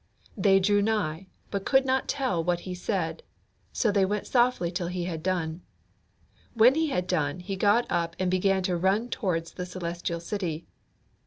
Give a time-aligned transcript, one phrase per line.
[0.35, 3.21] They drew nigh, but could not tell what he said;
[3.71, 5.61] so they went softly till he had done.
[6.55, 10.65] When he had done, he got up and began to run towards the Celestial City.